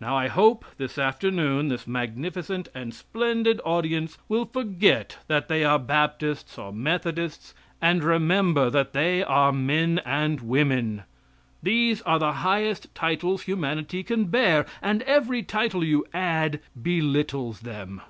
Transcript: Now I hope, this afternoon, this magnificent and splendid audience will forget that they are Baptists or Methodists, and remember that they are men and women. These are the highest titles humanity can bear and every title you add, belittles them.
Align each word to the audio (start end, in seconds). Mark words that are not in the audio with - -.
Now 0.00 0.16
I 0.16 0.28
hope, 0.28 0.64
this 0.78 0.96
afternoon, 0.96 1.68
this 1.68 1.86
magnificent 1.86 2.68
and 2.74 2.94
splendid 2.94 3.60
audience 3.62 4.16
will 4.26 4.46
forget 4.46 5.18
that 5.28 5.48
they 5.48 5.64
are 5.64 5.78
Baptists 5.78 6.56
or 6.56 6.72
Methodists, 6.72 7.52
and 7.78 8.02
remember 8.02 8.70
that 8.70 8.94
they 8.94 9.22
are 9.22 9.52
men 9.52 10.00
and 10.06 10.40
women. 10.40 11.02
These 11.62 12.00
are 12.04 12.18
the 12.18 12.32
highest 12.40 12.94
titles 12.94 13.42
humanity 13.42 14.02
can 14.02 14.28
bear 14.28 14.64
and 14.80 15.02
every 15.02 15.42
title 15.42 15.84
you 15.84 16.06
add, 16.14 16.60
belittles 16.80 17.60
them. 17.60 18.00